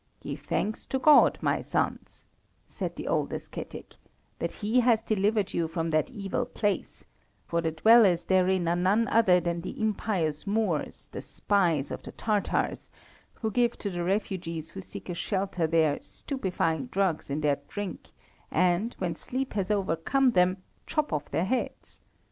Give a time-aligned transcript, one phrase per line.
[0.19, 2.25] "Give thanks to God, my sons,"
[2.65, 3.97] said the old ascetic,
[4.39, 7.05] "that He has delivered you from that evil place,
[7.45, 12.13] for the dwellers therein are none other than the impious Moors, the spies of the
[12.13, 12.89] Tatars,
[13.35, 18.09] who give to the refugees who seek a shelter there, stupefying drugs in their drink,
[18.49, 22.01] and, when sleep has overcome them, chop off their heads.